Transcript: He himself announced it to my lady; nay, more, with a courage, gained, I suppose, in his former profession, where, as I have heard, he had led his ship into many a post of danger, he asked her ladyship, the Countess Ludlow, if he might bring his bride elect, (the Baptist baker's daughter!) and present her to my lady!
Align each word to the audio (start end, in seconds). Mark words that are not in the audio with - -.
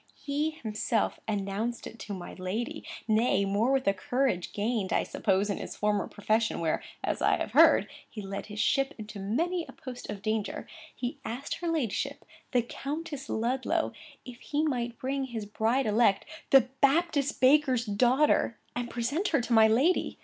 He 0.17 0.49
himself 0.49 1.19
announced 1.27 1.85
it 1.85 1.99
to 1.99 2.13
my 2.15 2.33
lady; 2.33 2.83
nay, 3.07 3.45
more, 3.45 3.71
with 3.71 3.85
a 3.87 3.93
courage, 3.93 4.51
gained, 4.51 4.91
I 4.91 5.03
suppose, 5.03 5.47
in 5.47 5.57
his 5.59 5.75
former 5.75 6.07
profession, 6.07 6.59
where, 6.59 6.81
as 7.03 7.21
I 7.21 7.35
have 7.37 7.51
heard, 7.51 7.87
he 8.09 8.21
had 8.21 8.29
led 8.31 8.45
his 8.47 8.59
ship 8.59 8.95
into 8.97 9.19
many 9.19 9.63
a 9.69 9.73
post 9.73 10.09
of 10.09 10.23
danger, 10.23 10.67
he 10.95 11.19
asked 11.23 11.57
her 11.57 11.67
ladyship, 11.67 12.25
the 12.51 12.63
Countess 12.63 13.29
Ludlow, 13.29 13.91
if 14.25 14.39
he 14.39 14.63
might 14.63 14.97
bring 14.97 15.25
his 15.25 15.45
bride 15.45 15.85
elect, 15.85 16.25
(the 16.49 16.61
Baptist 16.81 17.39
baker's 17.39 17.85
daughter!) 17.85 18.57
and 18.75 18.89
present 18.89 19.27
her 19.27 19.41
to 19.41 19.53
my 19.53 19.67
lady! 19.67 20.17